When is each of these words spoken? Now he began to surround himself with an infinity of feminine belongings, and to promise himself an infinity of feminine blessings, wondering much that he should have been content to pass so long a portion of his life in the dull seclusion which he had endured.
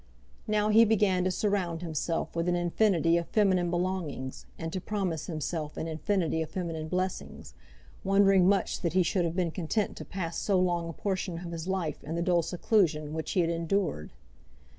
Now 0.47 0.69
he 0.69 0.83
began 0.83 1.25
to 1.25 1.29
surround 1.29 1.83
himself 1.83 2.35
with 2.35 2.49
an 2.49 2.55
infinity 2.55 3.17
of 3.17 3.27
feminine 3.27 3.69
belongings, 3.69 4.47
and 4.57 4.73
to 4.73 4.81
promise 4.81 5.27
himself 5.27 5.77
an 5.77 5.87
infinity 5.87 6.41
of 6.41 6.49
feminine 6.49 6.87
blessings, 6.87 7.53
wondering 8.03 8.49
much 8.49 8.81
that 8.81 8.93
he 8.93 9.03
should 9.03 9.25
have 9.25 9.35
been 9.35 9.51
content 9.51 9.95
to 9.97 10.03
pass 10.03 10.39
so 10.39 10.59
long 10.59 10.89
a 10.89 10.93
portion 10.93 11.37
of 11.45 11.51
his 11.51 11.67
life 11.67 12.03
in 12.03 12.15
the 12.15 12.23
dull 12.23 12.41
seclusion 12.41 13.13
which 13.13 13.33
he 13.33 13.41
had 13.41 13.51
endured. 13.51 14.11